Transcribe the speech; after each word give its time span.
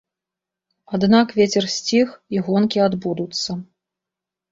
Аднак 0.97 1.27
вецер 1.39 1.67
сціх 1.73 2.07
і 2.37 2.41
гонкі 2.47 2.81
адбудуцца. 2.87 3.51